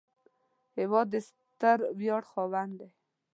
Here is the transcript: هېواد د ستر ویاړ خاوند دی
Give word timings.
هېواد 0.79 1.07
د 1.11 1.15
ستر 1.27 1.77
ویاړ 1.99 2.23
خاوند 2.31 2.73
دی 2.79 2.89